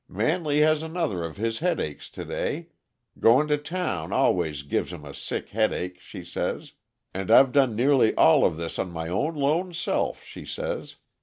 'Manley 0.09 0.61
has 0.61 0.81
another 0.81 1.21
of 1.23 1.37
his 1.37 1.59
headaches 1.59 2.09
to 2.09 2.25
day 2.25 2.69
going 3.19 3.47
to 3.49 3.57
town 3.59 4.11
always 4.11 4.63
gives 4.63 4.91
him 4.91 5.05
a 5.05 5.13
sick 5.13 5.49
headache,' 5.49 6.01
she 6.01 6.23
says, 6.25 6.71
'and 7.13 7.29
I've 7.29 7.51
done 7.51 7.75
nearly 7.75 8.15
all 8.15 8.43
of 8.43 8.57
this 8.57 8.79
my 8.79 9.09
own, 9.09 9.35
lone 9.35 9.75
self,' 9.75 10.23
she 10.23 10.43
says. 10.43 10.95